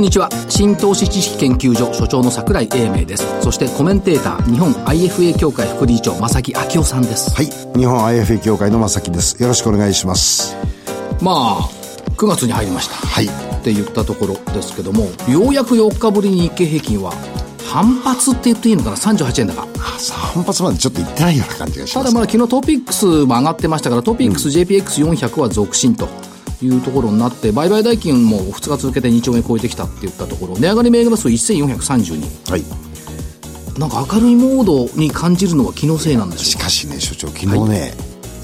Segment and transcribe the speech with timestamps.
[0.00, 0.30] こんにちは。
[0.48, 3.42] 新投資知識研究所所長の桜井英明です。
[3.42, 7.34] そしてコメンテーター日本 IFA 協会副理事長正木昭夫さんです。
[7.34, 7.78] はい。
[7.78, 9.42] 日本 IFA 協会の正木です。
[9.42, 10.56] よろしくお願いします。
[11.20, 11.68] まあ
[12.16, 12.94] 9月に入りました。
[12.94, 13.26] はい。
[13.26, 13.28] っ
[13.62, 17.12] て言ったところですけどもようやく4日ぶりに日経平均は
[17.66, 19.66] 反発って言っていいのかな？38円高。
[20.08, 26.08] 反発までちょっといってないような感じがしますただまあ昨日トピックスも上がってましたからトピックス JPX400 は続伸と
[26.62, 32.64] いうところになって売買代金も2日続けて2兆円超えてきたって言ったところ値上がり銘柄数1432はい。
[33.78, 37.92] なんか明るいモードに感じるのは気のせいなんでしょしかしね所長昨日ね、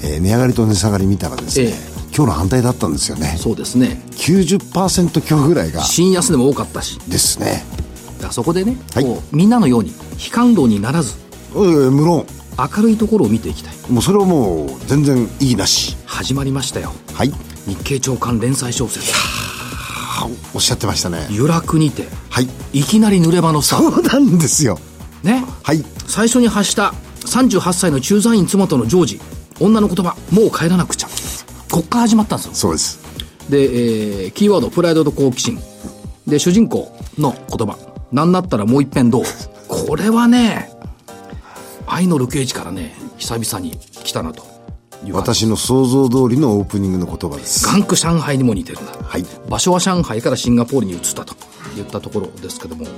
[0.03, 1.73] えー値上がりと値下がり見たらですね、ええ。
[2.15, 3.35] 今日の反対だったんですよね。
[3.37, 4.01] そうですね。
[4.11, 6.99] 90%強ぐらいが新安でも多かったし。
[7.07, 7.63] ですね。
[8.21, 9.03] だそこでね、はい。
[9.03, 11.15] こうみんなのように悲観論にならず
[11.53, 12.25] えー無論。
[12.57, 13.73] 明るいところを見ていきたい。
[13.91, 15.95] もうそれはもう全然いいなし。
[16.05, 16.91] 始まりましたよ。
[17.13, 17.31] はい
[17.67, 19.11] 日経長官連載小説。
[19.13, 22.49] はおっしゃってましたね「由楽にてはい。
[22.73, 24.79] いきなり濡れ場のスタートそうなんですよ」
[25.23, 25.45] ね。
[25.63, 25.83] はい。
[26.07, 26.93] 最初に発した
[27.25, 29.19] 38歳の駐在員妻との常時
[29.59, 31.07] 女の言葉もう帰らなくちゃ。
[31.71, 32.53] こっから始まったんですよ。
[32.55, 32.99] そうです。
[33.49, 35.59] で、えーキーワードプライドと好奇心。
[36.25, 37.77] で主人公の言葉。
[38.11, 39.23] なんだったらもう一遍どう？
[39.67, 40.71] これはね
[41.85, 44.43] 愛のルケージからね久々に来たなと
[45.11, 47.65] 私の想像通りのオープニングの言葉です。
[47.65, 48.91] ガンク上海にも似てるな。
[48.91, 49.25] はい。
[49.49, 51.35] 場所は上海からシンガポールに移ったと。
[51.75, 52.85] 言ったところですけども。
[52.85, 52.93] やっ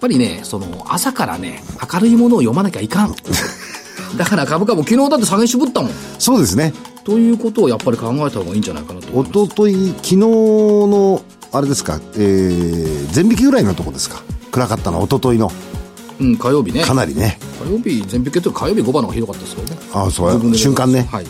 [0.00, 3.14] ぱりねその朝からね明るいものを読まなきゃいかん。
[4.18, 5.90] だから株価も昨日だって下げ渋ったもん。
[6.18, 6.74] そうですね。
[7.04, 9.32] ということをやっぱり考えた方がいいんじゃないかなと思いおます。
[9.32, 14.22] ととい昨日のあれですかえー、全引きぐらいのとこですか。
[14.50, 15.50] 暗かったのはおとといの
[16.20, 16.82] うん火曜日ね。
[16.82, 17.38] かなりね。
[17.64, 19.80] 火曜日全引けと火曜日5番の方がひどかったですけどね。
[19.92, 20.58] あそう自分で。
[20.58, 21.08] 瞬間ね。
[21.10, 21.26] はい、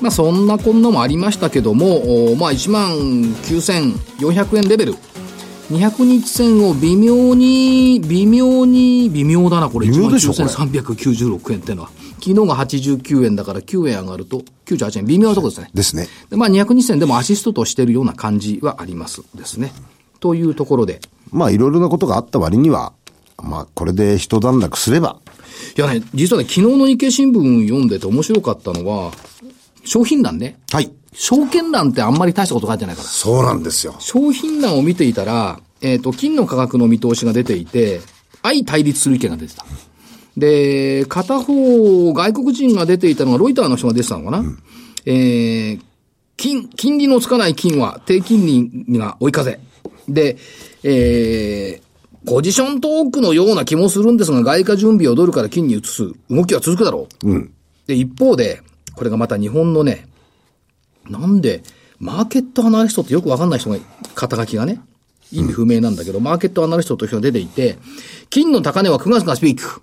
[0.00, 4.94] まあそんなこんなもありましたけどもおまあ1万9400円レベル。
[5.70, 9.86] 200日線を微妙に微妙に微妙だなこれ。
[9.86, 11.90] 微妙でしょ1万9396円ってのは。
[12.20, 15.06] 昨日が89円だから9円上がると98円。
[15.06, 15.70] 微妙なところですね。
[15.74, 16.08] ですね。
[16.30, 19.22] でまあ200日線でもアシストとしてるような感じはあります。
[19.34, 19.72] ですね。
[20.20, 21.00] というところで。
[21.30, 22.92] まあいろいろなことがあった割には
[23.42, 25.18] まあこれで一段落すれば
[25.76, 29.12] いやね実はね昨日の日経新聞読んでて面白かったのは
[29.84, 33.08] 商品欄ねはい証券欄ってあんまり大したこと書いてないから。
[33.08, 38.00] そうなんですよ商品欄を見ていたら、えっ、と、金の価格の見通しが出ていて、
[38.42, 39.64] 相対立する意見が出てた。
[40.36, 44.44] で、片方、外国人が出ていたのが、ロイターの人が出てたのかな、
[45.06, 45.80] えー、
[46.36, 49.58] 金、金利のつかない金は低金利が追い風。
[50.08, 50.36] で、
[50.84, 51.87] えー、
[52.28, 57.30] ポジショントークのような気もするんですが、外貨準備をドルから金に移す動きは続くだろう。
[57.30, 57.52] うん
[57.88, 58.60] で、一方で、
[58.94, 60.06] これがまた日本のね、
[61.08, 61.62] なんで、
[61.98, 63.78] マーケットアナリストってよくわかんない人が、
[64.14, 64.80] 肩書きがね、
[65.32, 67.78] 意味不明なんだけど、マーケットアナリストという人が出ていて、
[68.28, 69.80] 金の高値は9月がスピーク。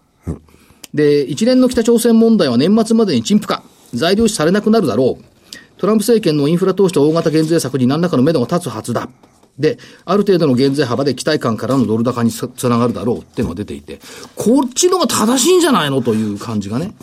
[0.94, 3.63] で、一連の北朝鮮問題は年末までに陳腐化、
[3.94, 5.23] 材料視されなくなるだろう。
[5.77, 9.09] トランプ政権のインフラ投資と大型減税策に何らかの目処が立つはずだ。
[9.60, 14.00] で、ある程度の減税幅で期待感からのドル高につつながるだろうっていうのが出ていて、
[14.36, 16.94] こっちのが正しいんじゃないのという感じがね。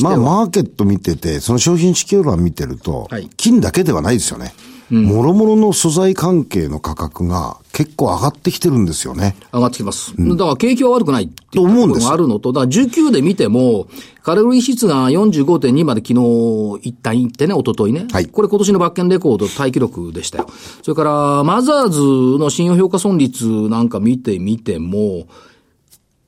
[0.00, 3.28] まあマーケット見ててその商品指標欄見てると、はい。
[3.36, 4.54] 金だけではないですよね
[4.92, 9.36] もろもろの素材関係の価格が結構上がってきてるんですよね。
[9.52, 10.14] 上がってきます。
[10.16, 13.86] だから景気は悪くないっていうと思うんですところがあるのと、だから19で見ても、
[14.22, 18.06] カロリー指数が45.2まで昨日一旦行ってね、一昨日ね。
[18.12, 20.46] はいこれ今年のバッケンレコードタイ記録でしたよ。
[20.82, 25.26] それから、マザーズの信用評価損率なんか見てみても、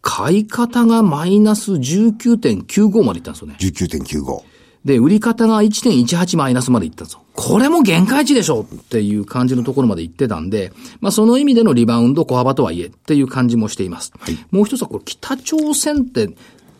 [0.00, 3.56] 買い方がマイナス19.95までいったんですよね。
[3.58, 4.42] 19.95。
[4.84, 7.23] で、売り方が1.18マイナスまでいったんですよ。
[7.36, 14.12] これも限界値でしょっていう感じのところまで行ってたんで、まあその意味でのリバウンド小幅とはいえっていう感じもしています。
[14.50, 16.30] もう一つはこれ北朝鮮って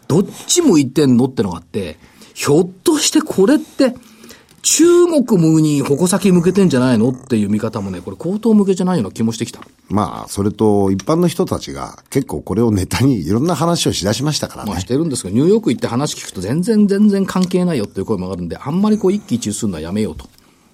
[0.07, 1.99] どっち向いてんのってのがあって、
[2.35, 3.95] ひょっとしてこれって
[4.63, 9.61] 中国に矛先向けてんじゃないのっていう見方もね、これ口頭向けじゃないような気もしてきた。
[9.89, 14.71] まあ、それと一般の人たちが結構これをネタにいろんな話をしだしましたからね。
[14.71, 20.27] まあしてるんですけど、ニューヨーク行って話聞くと全然全然関係ないよっていう声もあるんで、あんまりこう一喜一憂するのはやめようと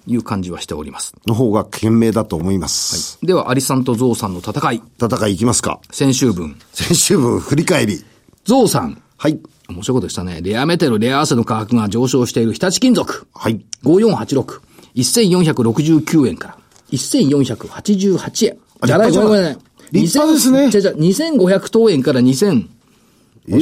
[0.07, 1.13] いう感じはしております。
[1.25, 3.19] の方が賢明だと思います。
[3.23, 4.81] では、アリさんとゾウさんの戦い。
[5.01, 5.79] 戦いいきますか。
[5.91, 6.57] 先週分。
[6.73, 8.03] 先週分振り返り。
[8.45, 9.39] ゾウさん、はい。
[9.69, 10.41] 面白いことしたね。
[10.41, 13.27] レアメタル、レアアースの価格が上昇している日立金属。
[13.33, 13.61] はい。
[13.83, 14.61] 5486。
[14.95, 16.57] 1469円から。
[16.91, 18.57] 1488円。
[18.83, 19.57] じゃない、ごめんごめん。
[19.91, 22.65] 立派ですねじゃじゃ2500等円から2000、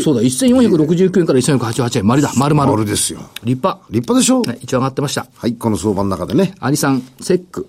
[0.03, 2.07] そうだ、1469円から1488円。
[2.07, 2.69] 丸だ、丸々。
[2.69, 3.19] 丸ですよ。
[3.43, 3.79] 立派。
[3.89, 4.41] 立派でしょ？
[4.41, 5.27] はい、一応上がってました。
[5.33, 6.53] はい、この相場の中でね。
[6.59, 7.67] アリさん、セック。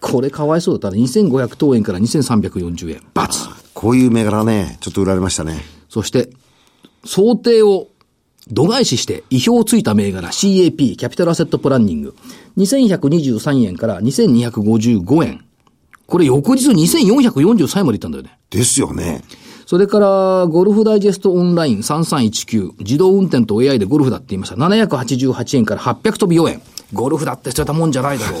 [0.00, 1.02] これかわいそうだったね。
[1.02, 3.02] 2500等円から2340円。
[3.14, 3.40] バツ。
[3.74, 5.60] こういう銘柄ね、ちょっと売られましたね。
[5.88, 6.30] そして、
[7.04, 7.88] 想定を
[8.50, 12.14] 度外視して意表をついた銘柄 CAP、キャピタルアセットプランニング。
[12.58, 15.44] 2123円から2255円。
[16.06, 18.38] これ翌日2443円までいったんだよね。
[18.50, 19.22] ですよね。
[19.70, 24.56] それから、ゴルフダイジェストオンライン3319、自動運転と AI でゴルフだって言いました。
[24.56, 26.62] 788円から800飛び4円。
[26.92, 28.40] ゴルフだって捨てたもんじゃないだろ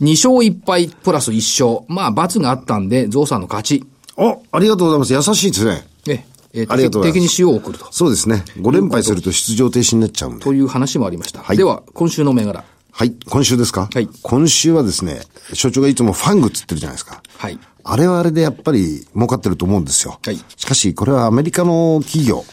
[0.00, 1.84] 2勝1敗プラス1勝。
[1.88, 3.84] まあ、罰があったんで、ゾウさんの勝ち。
[4.16, 5.12] あ、ありがとうございます。
[5.12, 5.88] 優しいですね。
[6.06, 6.28] ね。
[6.52, 7.88] えーありがとうございます敵に塩を送ると。
[7.90, 8.44] そうですね。
[8.60, 10.44] 5連敗すると出場停止になっちゃうんで。
[10.44, 11.40] という話もありました。
[11.40, 12.62] はいでは、今週の銘柄。
[12.92, 13.12] はい。
[13.28, 13.88] 今週ですか？
[13.92, 15.22] はい今週はですね、
[15.52, 17.20] 所長がいつもファングっつってるじゃないですか。
[17.38, 17.58] はい。
[17.84, 20.18] あれはあれでやっぱり儲かってると思うんですよ。
[20.24, 22.44] はいしかし、これはアメリカの企業、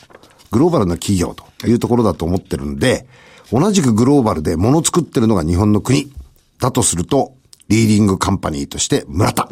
[0.51, 3.07] グローバルな企業というところだと思ってるんで、
[3.51, 6.11] 同じくグローバルで物を作ってるのが日本の国。
[6.59, 7.33] だとすると、
[7.69, 9.49] リーディングカンパニーとして村田。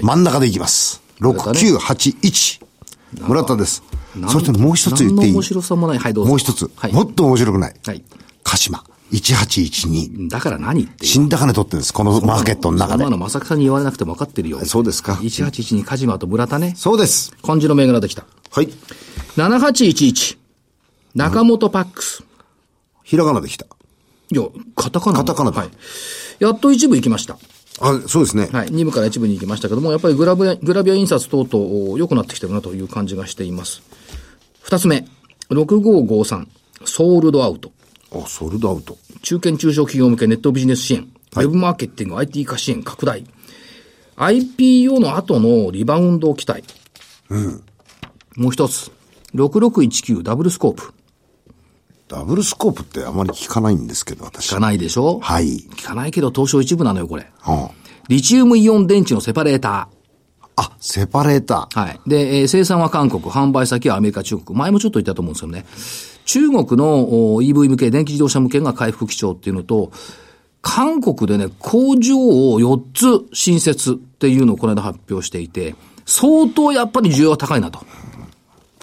[0.00, 1.02] 真ん中でいきます。
[1.18, 2.60] 村田ね6981。
[3.28, 3.82] 村田です。
[4.28, 5.32] そしてもう一つ言っていい？
[5.32, 5.98] 何の面白さもない。
[5.98, 6.30] はい、どうぞ。
[6.30, 6.92] もう一つ、はい。
[6.92, 7.74] もっと面白くない。
[7.84, 8.02] はい。
[8.42, 8.82] 鹿島。
[9.12, 10.28] 1812。
[10.28, 11.10] だから何っていう。
[11.10, 11.92] 新高値取ってるんです。
[11.92, 13.16] このマーケットの中でそんな。
[13.16, 14.64] の正木さんに言われなくても分かってるよ。
[14.64, 15.14] そうですか。
[15.14, 16.74] 181にカジマと村田ね。
[16.76, 17.32] そうです。
[17.42, 18.24] 漢字の銘柄できた。
[18.50, 18.68] はい。
[19.36, 20.38] 7811。
[21.14, 22.22] 中本パックス。
[23.02, 23.66] ひらがなできた。
[24.32, 24.42] いや、
[24.76, 25.18] カタカナ。
[25.18, 25.70] カタカナだはい。
[26.38, 27.36] やっと一部行きました。
[27.80, 28.48] あ、そうですね。
[28.52, 28.68] はい。
[28.70, 33.82] 二部から一部に行きましたけども、やっぱりグラビア、グラビア印刷等々良くなってきてるなという感じがしています。
[34.62, 35.06] 二つ目。
[35.50, 36.46] 6553。
[36.84, 37.72] ソールドアウト。
[38.12, 38.96] あ、ソールドアウト。
[39.22, 43.24] 中堅中小企業向けネットビジネス支援、はいウェブマーケティング、IT 化支援拡大、
[44.16, 46.64] IPO の後のリバウンドを期待。
[48.36, 48.90] もう一つ、
[49.34, 50.92] 6619ダブルスコープ。
[52.08, 54.50] ダブルスコープってあまり聞かないんですけど、私。
[54.50, 55.20] 聞かないでしょ？
[55.20, 55.58] はい。
[55.76, 57.30] 聞かないけど東証一部なのよ、これ。
[57.46, 57.68] うん。
[58.08, 59.88] リチウムイオン電池のセパレータ
[60.56, 61.74] あ、セパレーター。
[61.76, 61.80] ー。
[61.80, 62.00] はい。
[62.08, 64.58] で、えー生産は韓国、販売先はアメリカ、中国。
[64.58, 65.64] 前もちょっと言ったと思うんですよね。
[66.30, 69.90] 中国のお EV 向け、電気自動車向けが回復基調っていうのと、
[70.62, 75.74] 韓国でね、工場を4つ新設っていうのをこの間発表していて、
[76.06, 77.84] 相当やっぱり需要が高いなと。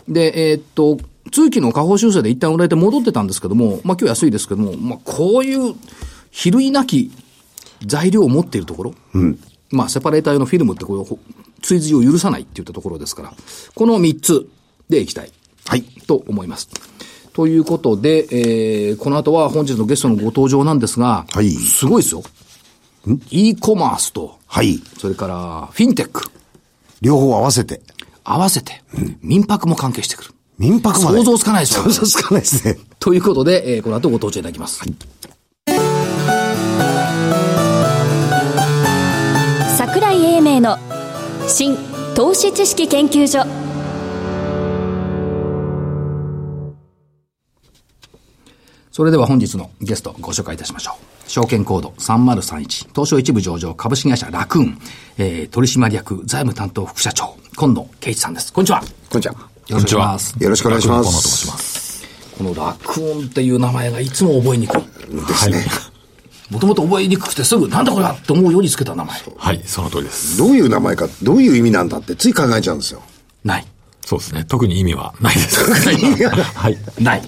[0.09, 0.97] で、えーっと、
[1.31, 5.73] 通期の下方修正で一旦売られて戻ってたんですけども、まあ今日安いですけども、まあこういう、
[6.31, 7.11] 比類なき
[7.85, 8.93] 材料を持っているところ、
[9.71, 11.17] まあセパレーター用のフィルムってこうほ
[11.61, 13.33] 追随を許さないって言ったところですから、
[13.73, 14.49] この3つ
[14.89, 15.31] でいきたい。
[15.65, 15.83] はい。
[15.83, 16.69] と思います。
[17.37, 22.23] ということで、えー、この後は本日のゲストのご登場なんですが、はいすごいですよ。
[23.29, 24.79] e コマースと、はい。
[24.97, 26.31] それからフィンテック、
[26.99, 27.79] 両方合わせて。
[28.23, 28.81] 合わせて、
[29.21, 30.31] 民泊も関係してくる。
[30.57, 31.17] 民泊まで。
[31.19, 32.79] 想像つかないですよ想像つかないですね。
[32.99, 34.81] ということで、えー、この後ご登場いただきます。
[39.77, 40.79] 桜井英明の
[41.47, 41.77] 新
[42.15, 43.56] 投資知識研究所
[48.97, 51.29] それでは本日のゲストご紹介いたしましょう。
[51.29, 54.79] 証券コード3031、東証一部上場株式会社ラクーン、
[55.19, 58.51] えー、取締役財務担当副社長、今野圭一さんです。
[58.51, 58.81] こんにちは。
[59.11, 59.35] こんにちは。
[59.67, 60.43] よろしくお願いします。
[60.43, 61.37] よろしくお願いしま河野と申す。
[61.37, 62.07] します。
[62.39, 64.81] このラクーンっていう名前がいつも覚えにくい。
[64.81, 65.63] ですね。
[66.49, 69.15] もともと覚えにくくてすぐ、なんだこれはって思うようにつけた名前。
[69.37, 70.39] はい、その通りです。
[70.39, 73.03] どういう名前か、どういう意味なんだってつい考えちゃうんですよ。
[73.43, 73.67] ない。
[74.03, 74.43] そうですね。
[74.45, 75.63] 特に意味はないです。
[76.57, 76.77] はい。
[76.99, 77.21] ない。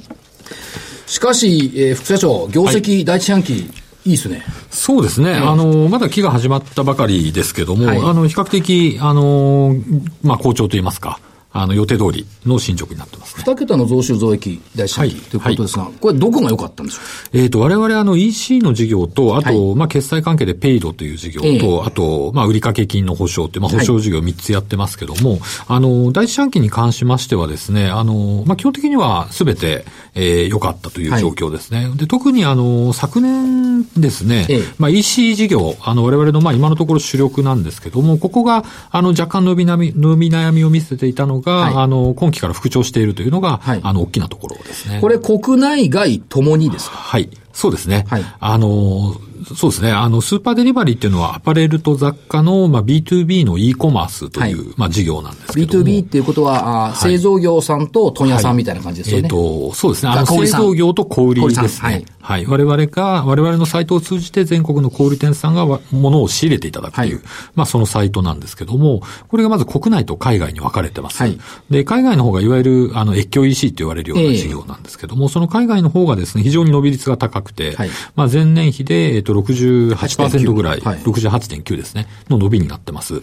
[1.10, 3.66] しかし、えー副社長、業績第一半期、い
[4.06, 4.44] いですね。
[4.70, 5.34] そうですね。
[5.34, 9.76] あの、まだ期が始まったばかりですけども、はいあの、比較的、あの、
[10.22, 11.20] まあ、好調といいますか、
[11.52, 13.44] あの、予定通りの進捗になってますね。
[13.46, 17.02] 二桁の増収増益第一半期はいということですが、これどこが良かったんでしょ
[17.34, 21.82] えっ、と、我々あの EC の事業と、あと、はまあ、決済関係でペイドという事業と、ええ。
[21.86, 31.90] あと、まあ、売掛金の保証っていう、まあ、保証事業3つやってますけども、あの、第一四半期に関しましてはですね、あの、まあ、基本的にはすべて、えー良かったという状況ですね。
[31.96, 34.62] で、特にあの、昨年ですね、ええ。
[34.78, 45.00] まあ、EC 事業、あの、我々の、まあ、今のところ主力なんですけども、ここが、あの、若干伸びなみ、伸び悩みを見せていたのが、はいあの、今期から復調しているというのが、はいあの、大きなところですね。
[45.02, 46.98] これ国内外ともにですか？
[46.98, 47.30] はい。
[47.54, 48.06] そうですね。
[48.10, 49.16] はいあの、
[49.56, 49.92] そうですね。
[49.92, 55.84] あの、スーパーデリバリーっていうのはアパレルと雑貨の、まあ、B2B の e コマースという、はいまあ、事業なんですけども。
[55.86, 59.24] B2B っていうことは、あー製造業さんと問屋さんみたいな感じですよね。
[59.24, 60.12] えっ、と、そうですね。
[60.12, 61.62] あの、製造業と小売りですね。
[61.62, 62.46] 小売さんはい。
[62.46, 67.24] 我々が、我々のサイトを通じて全国の小売店さんがわ物を仕入れていただくという、はい
[67.56, 71.24] まあそのサイトなんですけども、これがまず国内と海外に分かれてます。
[71.24, 71.40] はい
[71.72, 83.22] で、海外の方がいわゆる、あの、越境 EC と言われるような事業なんですけども、その海外の方がですね、非常に伸び率が高くて、はいまあ前年比で、えっ、と、68%ぐらい、はい68.9ですね、の伸びになってます。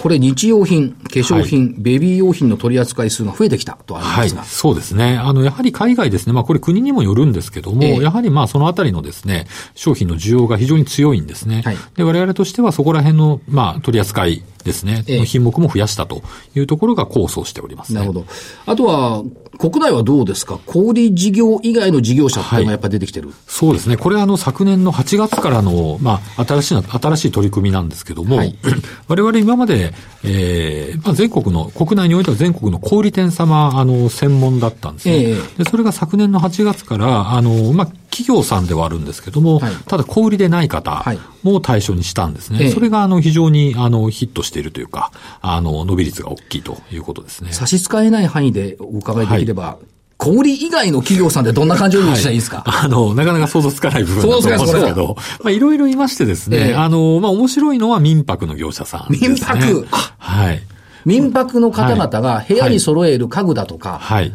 [0.00, 5.18] これ日用品、化粧品、ベビー用品の取り扱い数が増えてきたとありはいますが。、そうですね。
[5.18, 6.32] あの、やはり海外ですね。
[6.32, 11.62] まあ、これ国にもよるんですけども、ええやはりまあ、そのあたりのですね、商品の需要が非常に強いんですね。
[11.64, 16.22] はいで、我々としてはそこら辺の、まあ、取り扱いですね、ええの品目も増やしたと
[16.54, 18.00] いうところが構想しておりますね。
[18.00, 18.26] なるほど。
[18.66, 19.22] あとは、
[19.58, 20.58] 国内はどうですか？
[20.66, 23.32] 小売事業以外の事業者っていうのがやっぱり出てきてる？
[23.46, 23.96] そうですね。
[23.96, 28.56] これあの昨年の8月からの、まあ、新しいな、新しい取り組みなんですけども、はい
[29.08, 29.89] 我々今まで、
[30.24, 35.14] えーまあ、全国の、国内においては全国の小売店様、あの、専門だったんですね。
[35.14, 42.58] ええで、それが昨年の8月から、あの、まあ、企業さんではあるんですけども、はいただ小売りでない方はいも対象にしたんですね。
[42.62, 47.52] ええそれがあの非常にあのヒットしているというか、あの伸び率が大きいということですね。
[47.52, 49.78] 差し支えない範囲でお伺いできれば、
[50.20, 59.18] 小売以外の企業さんでどんな感情にしたらいいですか、あの、なかなか想像つかない部分だと思うんですけど、まあ、いろいろいましてですね、ええあの、まあ、面白いのは民泊の業者さんね。
[59.18, 60.62] 民泊あはい。
[61.06, 64.34] 民泊の方々が部屋に揃える家具だとか、はい。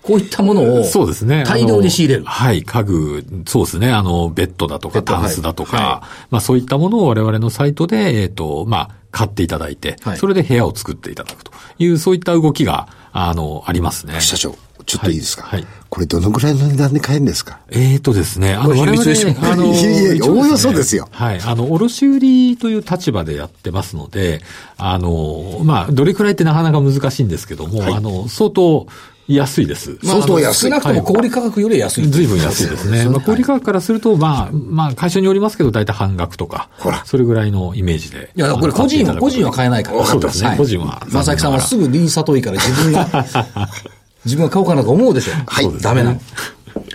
[0.00, 1.44] こういったものをそうですね。
[1.46, 2.24] 大量に仕入れる。
[2.24, 2.62] はい。
[2.62, 3.92] 家具、そうですね。
[3.92, 14.20] あの、ベッドだとか、タンスだとか、はいはまあそういったものを我々のサイトで、えっ、と、まあ、買っていただいて、はいそれで部屋を作っていただくという、そういった動きが、あの、ありますね。
[14.22, 14.54] 社長、
[14.88, 17.60] ちょっといいですか、はいはいこれどのぐらいの値段で買えるんですか？
[17.70, 21.40] えーとですね、あの、我々、あの、いやいやおおよそですよはい。
[21.42, 24.42] あの、卸売という立場でやってますので、
[24.76, 28.86] あの、まあ、どれくらいってなかなか難しいんですけども、あの、相当
[29.28, 29.98] 安いです。
[30.02, 32.06] まあ相当安い少なくとも小売価格より安い。
[32.10, 33.06] ずいぶん安いですね。
[33.08, 38.30] まあ、小売価格からすると、まあ、まあ、会社によりますけど、大体半額とか、ほらそれぐらいのイメージで。
[38.36, 40.04] いや、これ個人は、個人は買えないから。
[40.04, 40.48] そうですね。
[40.50, 41.06] はい個人は。
[41.10, 43.06] 正木さんはすぐリーサトイから自分が、
[44.28, 45.32] 自分が買おうかなと思うでしょ。
[45.46, 46.20] はいダメなの。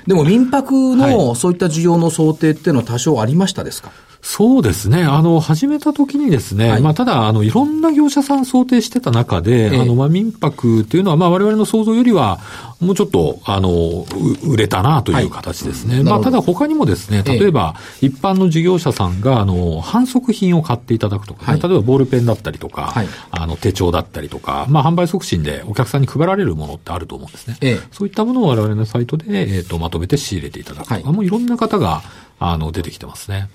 [0.08, 3.92] でも民泊はのそういった需要の想定っていうのは多少ありましたですか？
[4.24, 5.04] そうですね。
[5.04, 6.82] あの、始めた時にですね、はい。
[6.82, 9.82] まあ、ただ、あの、いろんな業者さん想定してた中で、ええ。
[9.82, 12.40] あの、まあ、民泊っていうのは、まあ、我々の想像よりは、
[12.80, 14.06] もうちょっと、あの、
[14.46, 15.96] う売れたなという形ですね。
[15.96, 16.24] まあ、なるほど。
[16.24, 21.62] ただ他にもですね、例えば、一般の事業者さんが、あの、反則品を買っていただくとかね、はい。
[21.62, 23.08] 例えばボールペンだったりとか、はい。
[23.30, 27.58] あの、手帳だったりとか、まあ、販売促進でお客さんに配られるものってあると思うんですね。
[27.60, 27.80] ええ。
[27.92, 31.04] そういったものを我々のサイトで、えっ、と、まとめて仕入れていただくとか、はい。
[31.04, 32.04] もういろんな方が、
[32.40, 33.50] あの、出てきてますね。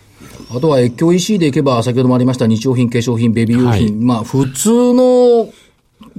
[0.51, 3.93] あとは越境 EC でいけば、先ほどもありました日用品、化粧品、ベビー用品、はい。
[3.93, 5.51] まあ普通の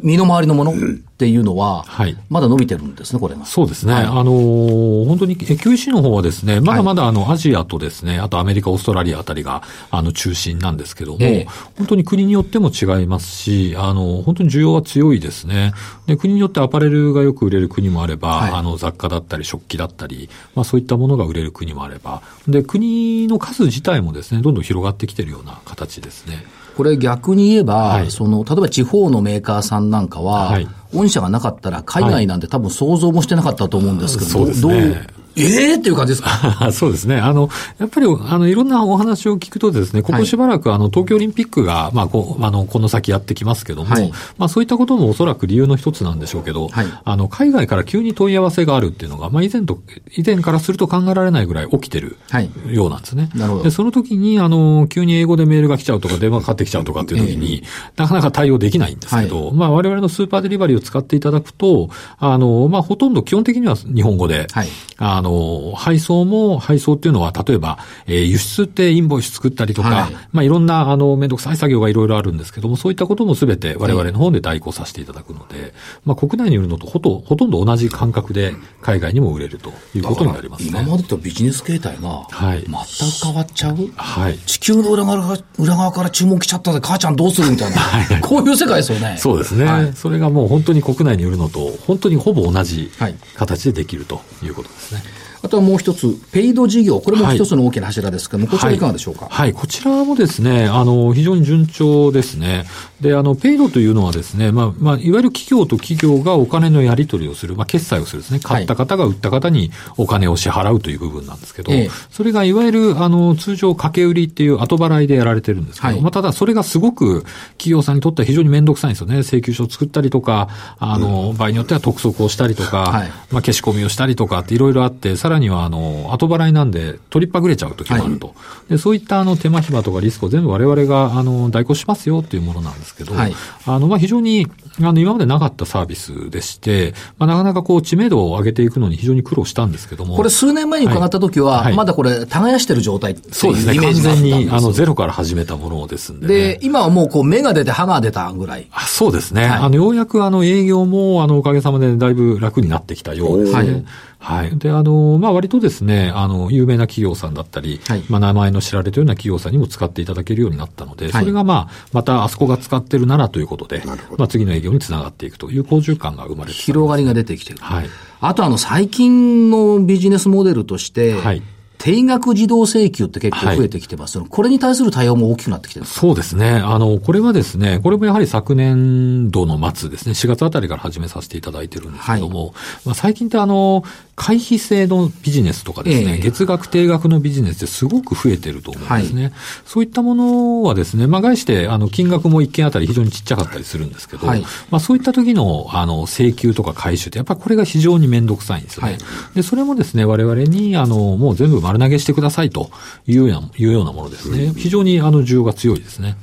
[0.04, 0.76] 身の回りのものっ
[1.20, 3.46] ていうのは、はいまだ伸びてるんですね、これが。
[3.46, 3.94] そうですね。
[3.94, 15.74] あのー本当に、越境 EC の方はですね、まだまだあの、アジアとですね、あとアメリカ、オーストラリアあたりが、あの、中心なんですけども、ええ本当に国によっても違いますし、あの、本当に需要は強いですね。
[16.06, 26.46] で、国によってアパレルがよく売れる国もあれば、はいあの、雑貨だったり、食器だったり、まあそういったものが売れる国もあれば、で、国の数自体もですね、どんどん広がってきているような形ですね。
[26.80, 28.10] これ逆に言えば、はい。
[28.10, 30.68] その、例えば地方のメーカーさんなんかは、はい。
[30.94, 35.06] 御社がなかったら海外なんて多分想像もしてなかったと思うんですけど、そうですどうね
[35.36, 36.72] ええっていう感じですか？
[36.74, 37.18] そうですね。
[37.18, 49.80] あの、やっぱり、あの、いろんなお話を聞くとですね、ここしばらく、あの、東京オリンピックが、まあ、こう、あの、この先やってきますけども、はいまあ、そういったこともおそらく理由の一つなんでしょうけど、はいあの、海外から急に問い合わせがあるっていうのが、まあ、以前と、
[50.18, 52.50] 以前からすると考えられないぐらい起きてるはい。
[52.72, 53.30] ようなんですね。
[53.36, 53.64] なるほど。
[53.64, 57.64] で、その時に、あの、急に英語でメールが来ちゃうとか、電話かかってきちゃうとかっていう時に、
[57.96, 64.68] なかなか対応できないんですけど、まあ、我々のスーパーデリバリーを使っていただくと、あの、まあ、ほとんど基本的には日本語で、はい。
[64.98, 70.14] あの、配送も、配送っていうのは、例えば、えー輸出ってインボイス作ったりとか、はい。
[70.32, 75.74] まあ、いろんな、あの、めんどくさい作業がいろいろあるんですけども、そういったこともすべて我々の方で代行させていただくので、
[76.06, 80.70] まあ、国内に売るのとほとほとんど同じ感覚で海外にも売れるということになりますね。
[80.70, 82.60] 今までとビジネス形態が、はい。
[82.60, 84.38] 全く変わっちゃう、はい。
[84.40, 89.16] 地球の裏側から裏側から注文来ちゃったで、母ちゃんどうするみたいな、こういう世界ですよね。
[89.18, 89.94] そうですね、はい。
[89.94, 93.16] それがもう本当に国内に売るのと、本当にほぼ同じはい。
[93.36, 95.04] 形でできるということですね。
[95.50, 97.00] あとはもう一つ、ペイド事業。
[97.00, 102.66] これも一つの大きな柱ですけども、こちらいかがでしょうか、はい、はい、こちらもですね、あの、非常に順調ですね。
[103.02, 108.40] で、あの、ペイドというのはですね、まあ、まあ、いわゆる企業と企業がお金のやり取りをする、まあ、決済をするですね。
[108.40, 111.72] 買った方が売った方にお金を支払うという部分なんですけど、
[112.12, 117.24] それがいわゆる、あの、通常、掛け売りっていう後払いでやられてるんですけど、はい、まあ、ただそれがすごく
[117.58, 119.24] 企業さんにとっては非常に面倒くさいんですよね。
[119.24, 128.28] 請求書を作ったりとか、あの、場合によっては督促をしたりとか、はい、まあ、消し込みをしたりとかっていろいろあって、さらには、あの、後払いなんで取りっぱぐれちゃう時もあると。
[128.28, 128.34] は
[128.68, 133.34] い、で、そういったあの、手間暇とかリスクを全部我々が、あの、代行しますよっていうものなんですけど、はい、
[133.66, 134.48] あの、まあ、非常に、
[134.82, 140.16] あの、今までなかったサービスでして、まあ、なかなかこう、知名度を上げていくのに非常に苦労したんですけども。
[140.16, 143.76] これ数年前に伺った時は、はい、まだこれ、耕してる状態っていうそうですね。
[143.78, 148.68] 完全に、あの、ゼロから始めたものですんで、ね、で、今はもうこう、芽が出て歯が出たぐらい。
[148.72, 149.44] あそうですね。
[149.44, 153.86] はい、あの、ようやくあの、営業も、あの、おかげさまでだいぶ楽になってきたようですね。
[154.20, 154.58] はいはい。
[154.58, 167.60] で、あの、まあ、割とですね、あの、有名な企業さんだったり、はい、まあ、名前の知られているような企業さんにも使っていただけるようになったので、それがまあ、またあそこが使ってるならということで、まあ、次の営業につながっていくという好循環が生まれて広がりが出てきてる。
[167.60, 167.90] はい。
[168.20, 171.42] あとあの、最近のビジネスモデルとして、はい。
[171.80, 176.52] 定額自動請求って結構増えてきてます、はい、これに対する対応も大きくなってきてるそうですね。
[176.52, 182.54] あの、これはですね、これもやはり昨年度の末ですね、4月あたりから始めさせていただいてるんですけども、はい、
[182.86, 183.84] まあ、最近ってあの、
[184.20, 189.24] 回避制のビジネスとかですね、えー、月額定額のビジネスってすごく増えてると思うんですね。
[189.24, 189.34] はい、
[189.66, 198.92] そういったものはですね、まあ、概して、あの、金額も一件あたり非常にちっちゃかったりするんですけど、はい、まあ、そういった時の、あの、請求とか回収って、やっぱりこれが非常にめんどくさいんですよね。
[198.92, 199.02] はい、
[199.36, 202.70] で、それもですね、我々に、あの、もう全部丸投げしてくださいと
[203.08, 204.52] いうような、いうようなものですね。
[204.54, 206.18] 非常に、あの、需要が強いですね。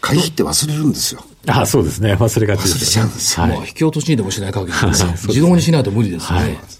[0.00, 1.24] 回避って忘れるんですよ。
[1.46, 2.14] あそうですね。
[2.14, 2.76] 忘れがちです、ね。
[2.76, 3.46] 忘れちゃうんですよ。
[3.46, 4.78] はい、引き落としにでもしない限り、 ね、
[5.26, 6.38] 自動にしないと無理ですね。
[6.38, 6.79] はい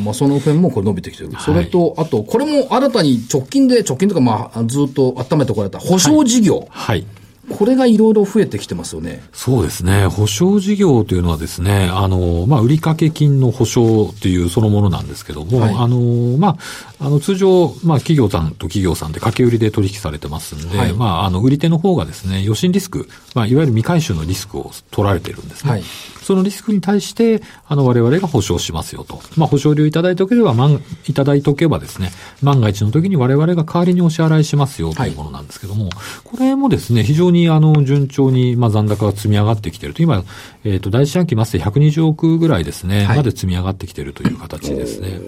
[0.00, 1.30] まあ、その辺もこれ伸びてきてる。
[1.38, 6.66] それと、あと、これも新たに直近で、直近とか、まあ、ずっと温めてこられた保証事業。
[6.70, 7.06] はい、はい
[7.48, 9.22] これがいろいろ増えてきてますよね。
[9.32, 10.06] そうですね。
[10.06, 16.56] 保証事業というのはですね、あの、まあ、売掛金の保証というそのものなんですけども、はい、あの、ま
[16.98, 25.70] あ、あの、通常、まあ、企業さんと企業さんで掛け売りで取引されてますんで、はい、まあ、あの、売り手の方がですね、余震リスク、まあ、いわゆる未回収のリスクを取られてるんですね。
[25.70, 25.82] はい
[26.26, 29.20] そのリスクに対して、あの、我々が保証しますよと。
[29.36, 32.10] まあ、保証料いただいておければ、万、いただいておけばですね、
[32.42, 35.92] 万が一の時に我々が代わりにお支払いしますよというものなんですけども、はい、
[36.24, 40.02] これもですね、非常にあの、順調に、まあ、残高が積み上がってきていると。
[40.02, 40.24] 今、
[40.64, 45.20] えっ、ー、と、第一四半期末で120億ぐらいですね、はい、まで積み上がってきているという形ですね。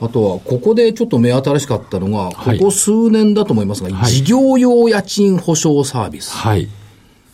[0.00, 6.32] あとは、ここでちょっと目新しかったのが、ここ数年だと思いますが、はい、事業用家賃保証サービス。
[6.32, 6.68] はい。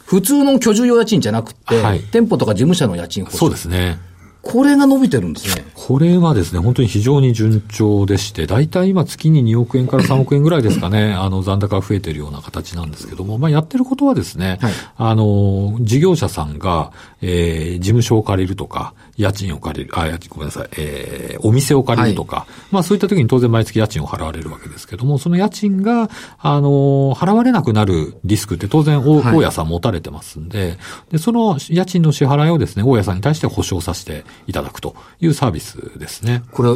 [0.05, 3.37] 普通の居住用家賃じゃなくて、はい、店舗とか事務所の家賃保証。
[3.39, 3.99] そうですね。
[4.43, 5.65] これが伸びてるんですね。
[5.75, 30.79] これはですね、本当に非常に順調でして、大体今月に2億円から3億円ぐらいですかね、 あの残高が増えてるような形なんですけども、まあやってることはですね、はい、あの、事業者さんが、えー、事務所を借りるとか、家賃を借りる、あ、家賃、ごめんなさい、えー、お店を借りるとか、はい、まあそういった時に当然毎月家賃を払われるわけですけども、その家賃が、あの、払われなくなるリスクって当然、大家さん持たれてますんで、
[31.11, 36.45] で、その家賃の支払いをですね、大家さんに対して保証させていただくというサービスですね。
[36.53, 36.71] これ、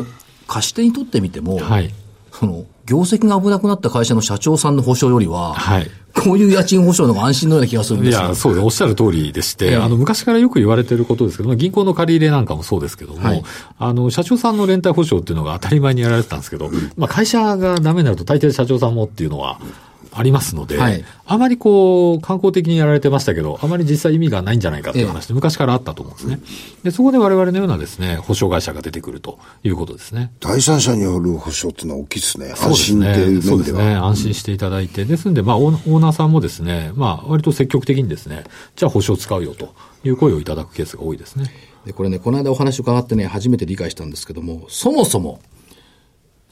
[0.48, 1.94] 貸し手にとってみても、はい。
[2.33, 5.90] その、業績が危なくなった会社の社長さんの保証よりは、はい。
[6.14, 8.58] こういう家賃保証の方が安心のような気がするんですいや、そう。
[8.60, 13.42] おっしゃる通りでして、えー、あの、昔からよく言われていることですけど、銀行の借り入れなんかもそうですけども、はい、
[13.78, 19.58] あの、社長さんの連帯保証っていうのが当たり前にやられてたんですけど、まあ、会社がダメになると大抵社長さんもっていうのは、
[20.14, 26.40] ありますので、はい、あまりこう、観光的にやられてましたけど、あまり実際意味がないんじゃないかという話で、昔からあったと思うんですね。
[26.83, 30.33] で、そこで我々のようなですね、保証会社が出てくるということですね。
[30.40, 32.53] 第三者による保証っていうのは大きいですね。
[32.57, 33.42] 安心っていう面では。
[33.42, 33.94] そうですね。
[33.94, 38.44] 安心していただいて、ですんで、まあ、オーナーさんもですね、まあ、割と積極的にですね、
[38.77, 41.51] じゃあ保証使うよという声をいただくケースが多いですね。
[41.87, 45.40] で、これね、この間お話伺ってね、初めて理解したんですけども、そもそも、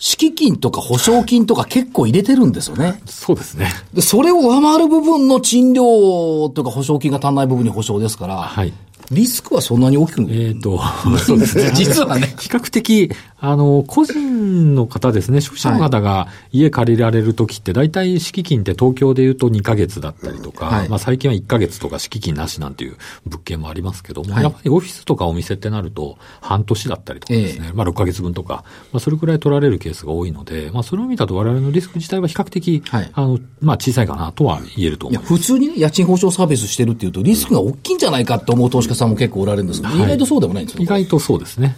[0.00, 3.02] 敷金とか保証金とか結構入れてるんですよね。
[3.04, 3.70] そうですね。
[3.92, 8.72] で、それを上回る部分の賃料とか保証金が足んない部分に保証ですから、はい。
[9.10, 10.80] リスクはそんなに大きくえっ、ー、と、
[11.18, 11.72] そうですね。
[11.74, 12.34] 実はね。
[12.38, 22.96] 比較的、あの、個人の方ですね、消費者の方が家借りられるときって、大体敷金って東京で言うと2ヶ月だったりとか、はい、まあ最近は1ヶ月とか敷金なしなんていう
[23.26, 35.30] 物件もありますけども、はい、やっぱりオフィスとかお店ってなると半年だったりとかですね、えー、まあ6ヶ月分とか、まあそれくらい取られるケースが多いので、まあそれを見たと我々のリスク自体は比較的、はい、あの、まあ小さいかなとは言えると思います。
[35.30, 40.82] いや、普通にね、家賃保証サービスしてるっていうと、リスクが大きいんじゃないかって思う投資家さんも結構おられるんですけど、意外とそうでもないんですよ。
[40.82, 41.76] 意外とそうですね。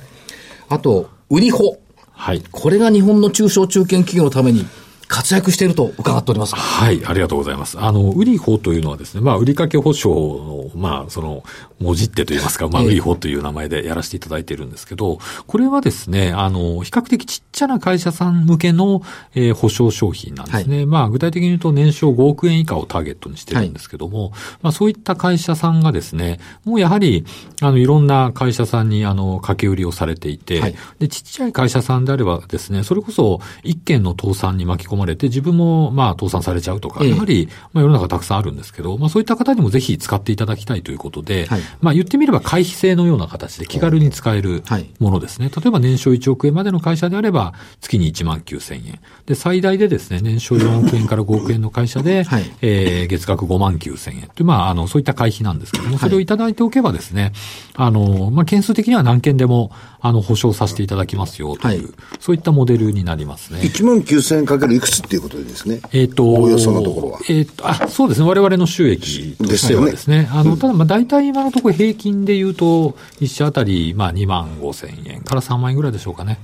[0.69, 1.79] あと、売り保。
[2.11, 2.43] はい。
[2.51, 4.67] これが日本の中小中堅企業のために
[5.13, 6.59] 活躍していると伺っておりますが。
[6.59, 7.79] はい、ありがとうございます。
[7.79, 11.45] あの、売り法というのはですね、まあ、売りかけ保証の、まあ、その、
[11.83, 19.03] 文字ってといいますか、まあ、ええ売り法という名前でやらせていただいているんですけど、これはですね、あの、比較的ちっちゃな会社さん向けの、
[19.35, 20.87] えー保証商品なんですね。
[20.87, 27.25] まあ、具体的に言うと年商5億円以下をターゲットにしてるんですけども、まあ、そういった会社さんがですね、もうやはり、
[27.61, 37.11] あの、いろんな会社さんに、あの、掛け売りをされていて、はいで、ちっちゃい会社さんであればですね、それこそ一件の倒産に巻き込まれて、自分もまあ倒産されちゃうとか、ええ。
[37.11, 41.61] やはり、まあ世の中たくさんあるんですけど、まあそういった方にもぜひ使っていただきたいということで、はい。
[41.81, 44.87] まあ言ってみれば回避制のような形で気軽に使えるはい。
[44.99, 45.51] ものですね。
[45.55, 49.01] 例えば年商1億円までの会社であれば、月に1万9000円。
[49.27, 52.51] で、最大でですね、年商4億円から5億円の会社で、 はい。
[52.63, 54.29] えー月額5万9000円。
[54.35, 57.33] という、まあ、あの、そういった会費なんですけども、それをいただいておけばですね、
[57.75, 59.71] あの、まあ、件数的には何件でも、
[60.03, 63.61] あの、保証させていただきますよという、はいそういったモデルになりますね。
[63.61, 65.81] 1万9000円かけるいくつっていうことでですね。
[65.93, 68.29] えっ、と、おおよそのところはえっ、と、あ、そうですね。
[68.29, 70.29] 我々の収益としてはですね。
[70.33, 76.39] あの、ただ、まあ、大体今のところ平均で言うと、一社あたり、まあ、2万5千円から3万円ぐらいでしょうかね。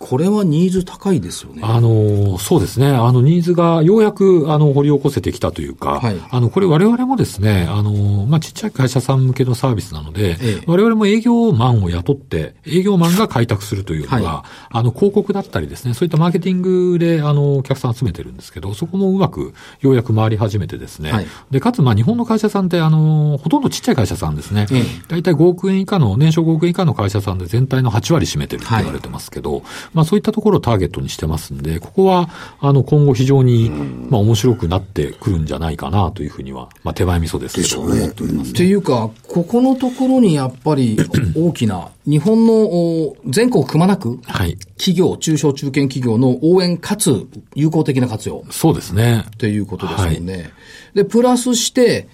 [0.00, 1.60] これはニーズ高いですよね。
[1.62, 2.88] あの、そうですね。
[2.88, 24.66] あの、ニーズがようやく、あの、掘り起こせてきたというか、はいあの、これ我々もですね、あの、まあ、ちっちゃい会社さん向けのサービスなので、ええ我々も営業マンを雇って、営業マンが開拓するというのが、はあの、広告だったりですね、そういったマーケティングで、あの、お客さん集めてるんですけど、そこもうまく、ようやく回り始めてですね、はいで、かつ、まあ、日本の会社さんって、あの、ほとんどちっちゃい会社さんですね。
[24.72, 32.28] ええ大体5億円以下の、年商5億円以下の会社さんで全体の8割占めてるって言われてますけど、まあそういったところをターゲットにしてますんで、ここは、
[32.60, 40.98] あの、今後非常に、まあ面白くなってくるんじゃないかなというふうには、まあ手前味噌ですけど、思っておりますっていうか、ここのところにやっぱり
[41.36, 44.56] 大きな、日本のお全国くまなく、はい。
[44.76, 49.24] 企業、中小中堅企業の応援かつ有効的な活用そうですね。
[49.26, 50.50] っていうことですよね。
[50.94, 52.08] で、プラスして、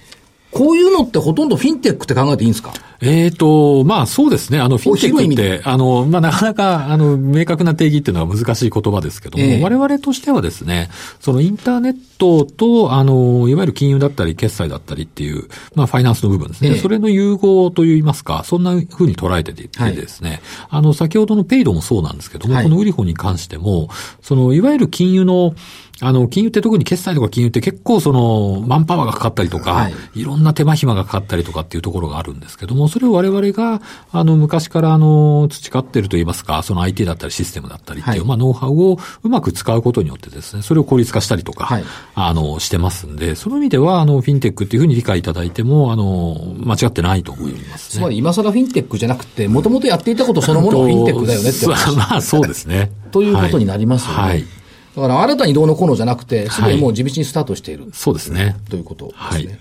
[0.57, 2.73] こういうのってほとんどフィンテックって考えていいんですか？
[3.03, 4.59] えーと、まあそうですね。
[4.59, 9.62] あの、フィンテックって、あの、まあなかなか、あの、明確な定義っていうのは難しい言葉ですけども、ええ。
[9.62, 10.88] 我々としてはですね、
[11.21, 16.71] そのインターネットと、あの、いわゆる金融だったり、決済だったりっていう、まあファイナンスの部分ですね。
[16.71, 16.79] ええ。
[16.79, 20.40] それの融合といいますか、そんな風に捉えていてはいですね、
[20.71, 22.64] あの、先ほどのペイドもそうなんですけども、はい。
[22.64, 23.90] このウリホに関しても、
[24.23, 25.55] その、いわゆる金融の、
[26.01, 33.83] あの、金融って特に決済とか金融って結構その、マンパワーがかかったりとか、はいいろんな手間暇がかかったりとかっていうところがあるんですけども、それを我々が、
[34.13, 48.01] あの、昔からあの、培っているといいますか、その IT だったりシステムだったりっていう、はいまあ、ノウハウをうまく使うことによってですね、それを効率化したりとか、はいあの、してますんで、その意味では、あの、フィンテックっていうふうに理解いただいても、あの、間違ってないと思いますね。
[48.01, 51.67] つまり今更フィンテックじゃなくて、もともとやっていたことそのものがフィンテックだよねって。
[51.97, 52.91] まあ、そうですね。
[53.13, 54.23] ということになりますよね。
[54.23, 54.45] はい。
[54.97, 57.91] だから新たにどうのこうのじゃなくて、すでにもう地道にスタートしている。
[57.93, 58.57] そうですね。
[58.71, 59.21] ということですね。
[59.29, 59.59] はい。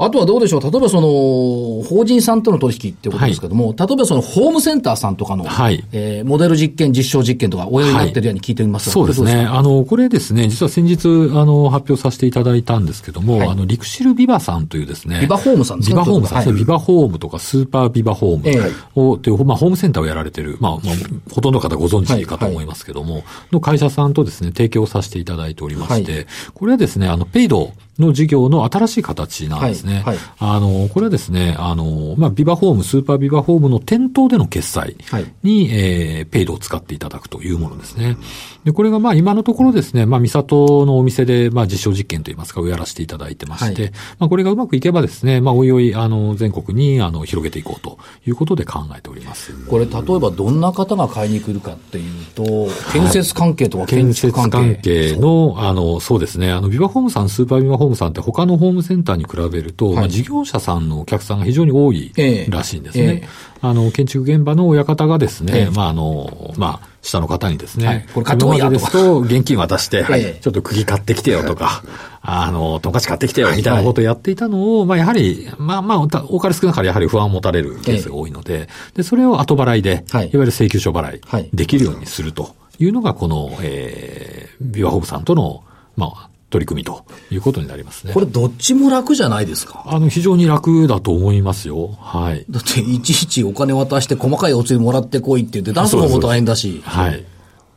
[0.00, 0.60] あとはどうでしょう。
[0.62, 5.84] 例えばその、法人さんとの取引ってことですけども、例えばそのホームセンターさんとかの、はい。
[5.92, 9.32] えーモデル実験、実証実験とかおやりになってるように聞いてみますがそうですね。
[9.32, 13.48] これどあの、これですね、実は先日、あの、発表させていただいたんですけども、はい。
[13.48, 15.20] あの、リクシルビバさんというですね。
[15.20, 16.54] ビバホームさんですかビバホームさん。
[16.54, 18.72] ビバホームとかスーパービバホームええ。
[18.94, 20.94] を、っていう、まあ、ホームセンターをやられてる、まあ、まあ、
[21.32, 29.94] ほとんどの方ご存知かと思いますけども、の会社さんとですね、提供させていただいておりまして、はこれはですね、あの、ペイドの事業の新しい形なんですね。
[29.96, 38.16] はいはいあの、これはですね、あの、まあ、ビバホーム、スーパービバホームの店頭での決済はいに、えーペイドを使っていただくというものですね。
[38.64, 49.52] で、これがまあ今のところですね、まあ、三里のお店で、まあ、実証実験といいますか、をやらせていただいてまして、はいまあ、これがうまくいけばですね、まあ、おいおい、あの、全国に、あの、広げていこうということで考えております。
[49.66, 52.44] これ例えばどんな方が買いに来るかっていうと、
[52.92, 54.74] 建設関係とか建建設築関係。
[54.74, 59.96] 関係の、あの、そうですね、あの、ビバホームさん、スーパービバホームさんって他のホームセンターに比べると、い。
[59.96, 63.04] まあ、事業者さんのお客さんが非常に多いええらしいんですね。
[63.04, 63.28] ええ。
[63.60, 65.70] あの、建築現場の親方がですね、ええ。
[65.70, 68.06] まあ、あの、まあ、下の方にですね、はい。
[68.12, 71.82] これ買ってこいや今までですと、現金渡して、は いええちょっと釘買ってきてよとか、
[72.22, 80.24] あの、トンカチ買ってきてよみたいなことをやっていたのを、まあ、やはり、まあまあ、た多かれ少なかれやはり不安を持たれるケースが多いので、で、それを後払いで、はい。
[80.24, 81.42] いわゆる請求書払はい。
[81.44, 85.62] いできるようにするというのが、この、えー、ビワホームさんとの、
[85.96, 88.12] まあ、取り組みということになりますね。
[88.12, 89.84] これどっちも楽じゃないですか？
[89.86, 91.88] あの、非常に楽だと思いますよ。
[92.00, 92.44] はい。
[92.48, 97.24] だっていちいちお金渡して細かいお釣りもらってこいって言って出すのも大変だし、はい。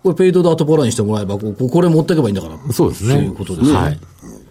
[0.03, 2.73] これペイドで後払いにしてもらえば、こここれ持ってけばいいんだから。
[2.73, 3.13] そうですね。
[3.13, 3.77] そういうことですね。
[3.77, 3.99] はい。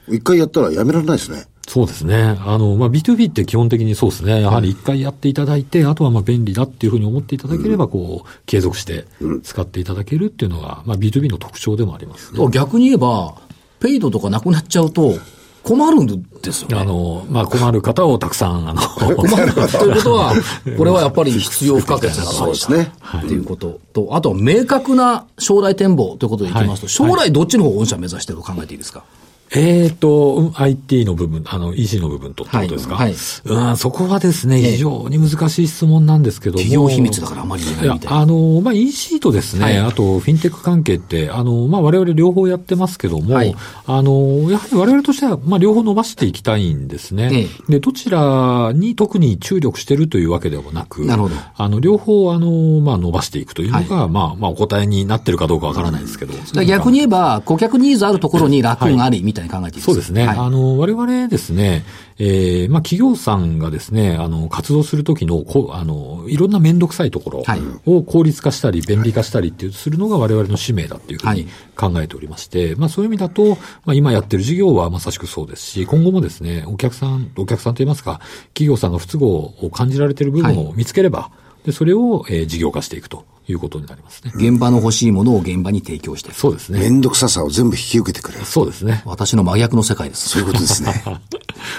[0.09, 1.45] 一回やったらやめられないですね。
[1.67, 2.17] そうですね。
[2.17, 4.41] あの、まあ、B2B って基本的にそうですね。
[4.43, 9.05] やはり一回やっていただいて、あとはまあ便利だっていうふうに思っていただければ、こう、継続して
[9.45, 12.45] 使っていただけるっていうのが、まあ、B2B の特徴でもありますね。
[12.51, 13.37] 逆に言えば、
[13.81, 15.15] ペイドとかなくなっちゃうと、
[15.63, 16.07] 困るん
[16.41, 16.79] ですよね。
[16.79, 18.81] あの、まあ、困る方をたくさん、あの、
[19.15, 20.33] 困るということは、
[20.79, 22.93] これはやっぱり必要不可欠だそうですね。
[23.19, 29.05] っていうことと、あとは明確な将来展望ということでいきますと、将来どっちの方を御社目指してると考えていいですか？
[29.53, 36.55] えっ、と、うん IT の部分、あの、EC の部分とってことですか、はいうん、そこはですね、非常に難しい質問なんですけど。
[36.55, 36.59] も。
[36.59, 38.19] 企業秘密だからあまり言えないみたい、な。
[38.19, 39.79] あの、まあ、EC とですね、はい。
[39.79, 43.55] あと、フィンテック関係って、あの、まあ、我々両方やってますけども、はい。
[43.87, 47.49] あの、やはり我々としては、まあ、両方伸ばしていきたいんですね。
[47.69, 51.35] えで、どちらに特に注力してるというわけではなく、なるほど。
[51.57, 56.35] あの、両方、あの、まあ、伸ばしていくというのが、まあ、まあ、お答えになってるかどうかわからないですけど。
[56.65, 59.93] 逆に言えば、顧客ニーズあるところに楽があり、みたいに考えていいですか？
[59.93, 60.27] そうですね。
[60.27, 60.39] はい。
[60.39, 61.85] あの、我々ですね、
[62.19, 67.61] えーまあ、企業さんがですね、あの、活動するときの、こあの、いろんなめんどくさいところはい。
[67.87, 71.39] を効率化したり、便利化したりっていう、するのが我々の使命だっていうふうはい。
[71.39, 78.21] に考えておりまして、まあ、そういう意味だと、まあ、今やってる事業はまさしくそうですし、今後もですね、お客さん、お客さんといいますか、
[78.55, 81.31] 企業さんが不都合を感じられている部分を見つければ、
[81.65, 84.33] で、それを、えー事業化していくということになりますね。
[84.35, 86.33] 現場の欲しいものを現場に提供して。
[86.33, 86.81] そうですね。
[86.81, 88.45] めんどくささを全部引き受けてくれる。
[88.45, 89.03] そうですね。
[89.07, 90.29] 私の真逆の世界です。
[90.31, 91.03] そういうことですね。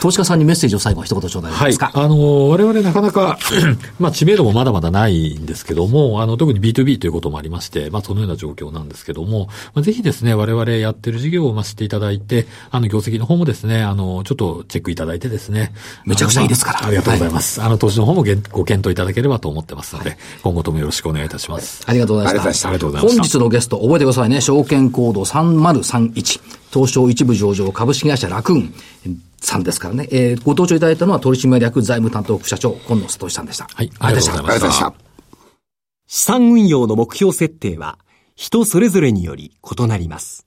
[0.02, 1.92] 投資家さんにメッセージを最後一言頂戴できはいますか？。
[1.96, 3.38] あの、我々なかなか、
[4.00, 15.74] まあ知名度もまだまだないんですけども、あの、特に B2B ということもありまして、まあそのような状況なんですけども、まあぜひですね、我々やってる事業をまあ知っていただいて、あの、業績の方もですね、あの、ちょっとチェックいただいてですね。
[16.06, 17.62] めちゃくちゃいいですからありがとうございます。
[17.62, 21.61] あの、投資の方もご検討いただければと思ってますので、今後ともよろしくお願いいたします。
[21.86, 22.70] ありがとうございました。
[22.70, 24.42] ありがとうございました本日のゲスト、覚えてくださいね。
[24.42, 26.42] 証券コード3031。
[26.72, 28.70] 東証一部上場株式会社楽雲
[29.42, 30.08] さんですからね。
[30.12, 33.68] えーご登場いただいたのは取締役財務担当副社長、今野聡さんでした。
[33.74, 35.12] はいありがとうございまありがとうございました。
[36.08, 37.98] 資産運用の目標設定は
[38.36, 40.46] 人それぞれにより異なります。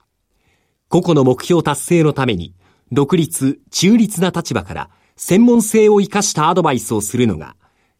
[0.88, 2.54] 個々の目標達成のために
[2.92, 7.56] 独立、中立な立場から専門性を生かしたアドバイスをするのが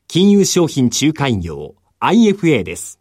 [0.09, 3.01] 金融商品仲介業 IFA です。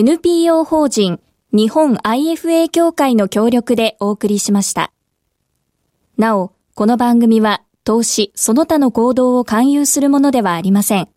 [0.00, 1.18] NPO 法人
[1.52, 4.92] 日本 IFA 協会の協力でお送りしました。
[6.16, 11.08] なお、この番組は投資その他の行動を勧誘するものではありません。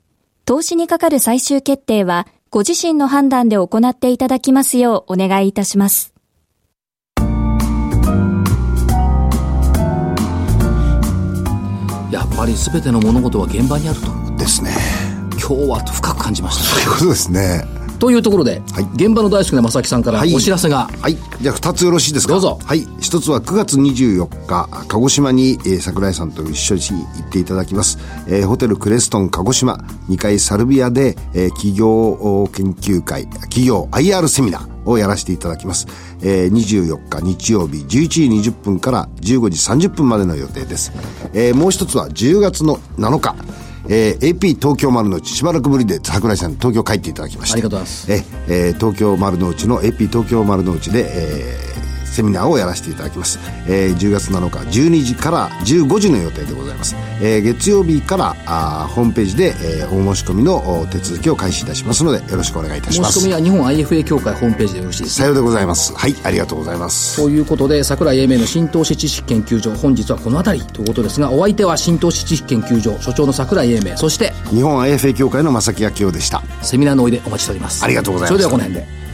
[0.46, 6.15] 投資にかかる最終決定はご自身の判断で行っていただきますようお願いいたします。
[12.10, 14.08] やっぱり全ての物事は現場にあると。
[14.38, 14.72] ですね。
[15.34, 16.84] 今日は深く感じましたね。
[16.84, 17.81] ということですね。
[18.02, 21.16] というところで、はい現場の大好きな正木さんからはいお知らせが、はい。
[21.40, 22.34] じゃあ、二つよろしいですか？
[22.34, 22.88] どうぞはい。
[23.00, 28.00] 一つは9月24日、鹿児島に、えー桜井さんと一緒に行っていただきます。
[28.28, 29.76] えーホテルクレストン鹿児島
[30.10, 35.86] 2階サルビアで、えー企業研究会、企業 IR セミナーをやらせていただきます。
[36.24, 40.92] えー24日日曜日11時20分から15時30分までの予定です。
[41.34, 43.36] えーもう一つは10月の7日、
[43.93, 47.56] えー AP 東京丸の内しばらくぶりで桜井さんに東京帰っていただきました。
[47.56, 48.12] ありがとうございます。
[48.12, 51.81] ええー東京丸の内の AP 東京丸の内で、えー
[52.12, 63.13] セミナーをやらせていただきます、えー10月7日12時から15時の予定でございます、えー月曜日からあーホームページで、えーお申し込みのお手続きを開始いたしますのでよろしくお願いいたします。
[63.19, 65.21] 申し込みは日本 IFA 協会ホームページでよろしいですか？
[65.21, 65.93] さようでございます。
[65.95, 67.15] はいありがとうございます。
[67.21, 76.41] ということで、桜井英明の新投資知識研究所、本日はこの辺りということですが、お相手は新投資知識研究所、所長の桜井英明、そして、日本 IFA 協会の正木明夫でした。
[76.62, 77.84] セミナーのおいでお待ちしております。
[77.84, 79.11] ありがとうございましたそれではこの辺で。